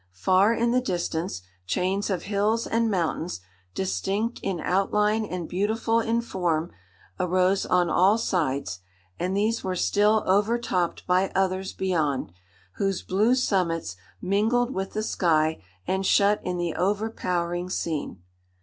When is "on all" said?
7.67-8.17